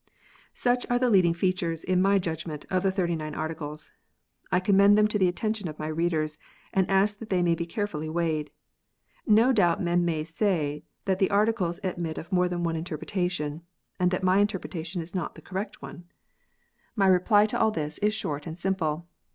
Such 0.55 0.87
are 0.89 0.97
the 0.97 1.11
leading 1.11 1.35
features, 1.35 1.83
in 1.83 2.01
my 2.01 2.17
judgment, 2.17 2.65
of 2.71 2.81
the 2.81 2.91
Thirty 2.91 3.15
nine 3.15 3.35
Articles. 3.35 3.91
I 4.51 4.59
commend 4.59 4.97
them 4.97 5.07
to 5.07 5.19
the 5.19 5.27
attention 5.27 5.67
of 5.67 5.77
my 5.77 5.85
readers, 5.85 6.39
and 6.73 6.89
ask 6.89 7.19
that 7.19 7.29
they 7.29 7.43
may 7.43 7.53
be 7.53 7.67
carefully 7.67 8.09
weighed. 8.09 8.49
No 9.27 9.53
doubt 9.53 9.79
men 9.79 10.03
may 10.03 10.23
say 10.23 10.81
that 11.05 11.19
the 11.19 11.29
Articles 11.29 11.79
admit 11.83 12.17
of 12.17 12.31
more 12.31 12.49
than 12.49 12.63
one 12.63 12.75
interpretation, 12.75 13.61
and 13.99 14.09
that 14.09 14.23
my 14.23 14.39
interpretation 14.39 15.03
is 15.03 15.13
not 15.13 15.35
the 15.35 15.41
correct 15.43 15.83
one. 15.83 16.05
My 16.95 17.05
reply 17.05 17.45
to 17.45 17.55
84 17.57 17.61
KNOTS 17.61 17.63
UNTIED. 17.67 17.83
all 17.83 17.85
tliis 17.85 17.99
is 18.07 18.13
short 18.15 18.47
and 18.47 18.57
simple. 18.57 19.07